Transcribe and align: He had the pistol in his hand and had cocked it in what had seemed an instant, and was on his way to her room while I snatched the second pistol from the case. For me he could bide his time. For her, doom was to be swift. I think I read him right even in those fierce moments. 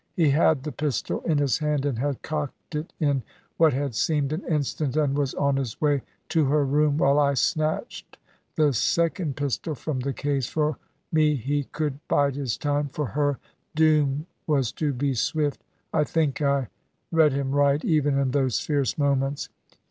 He 0.15 0.31
had 0.31 0.63
the 0.63 0.71
pistol 0.71 1.19
in 1.27 1.37
his 1.37 1.59
hand 1.59 1.85
and 1.85 1.99
had 1.99 2.23
cocked 2.23 2.73
it 2.73 2.91
in 2.99 3.21
what 3.57 3.71
had 3.71 3.93
seemed 3.93 4.33
an 4.33 4.43
instant, 4.47 4.97
and 4.97 5.15
was 5.15 5.35
on 5.35 5.57
his 5.57 5.79
way 5.79 6.01
to 6.29 6.45
her 6.45 6.65
room 6.65 6.97
while 6.97 7.19
I 7.19 7.35
snatched 7.35 8.17
the 8.55 8.73
second 8.73 9.35
pistol 9.35 9.75
from 9.75 9.99
the 9.99 10.11
case. 10.11 10.47
For 10.47 10.79
me 11.11 11.35
he 11.35 11.65
could 11.65 11.99
bide 12.07 12.35
his 12.35 12.57
time. 12.57 12.89
For 12.89 13.05
her, 13.05 13.37
doom 13.75 14.25
was 14.47 14.71
to 14.71 14.91
be 14.91 15.13
swift. 15.13 15.61
I 15.93 16.03
think 16.03 16.41
I 16.41 16.69
read 17.11 17.33
him 17.33 17.51
right 17.51 17.85
even 17.85 18.17
in 18.17 18.31
those 18.31 18.59
fierce 18.59 18.97
moments. 18.97 19.49